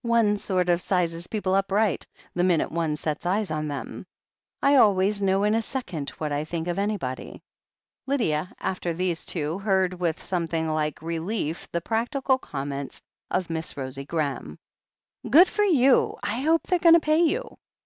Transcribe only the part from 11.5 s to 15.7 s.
the practical comments of Miss Rosie Graham. 'Good for